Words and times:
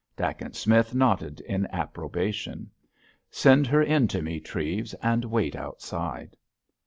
Dacent 0.17 0.55
Smith 0.55 0.95
nodded 0.95 1.41
in 1.41 1.67
approbation. 1.67 2.71
"Send 3.29 3.67
her 3.67 3.83
in 3.83 4.07
to 4.07 4.23
me, 4.23 4.39
Treves, 4.39 4.95
and 4.95 5.23
wait 5.25 5.55
outside." 5.55 6.35